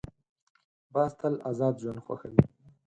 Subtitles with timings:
[0.93, 2.43] باز تل آزاد ژوند خوښوي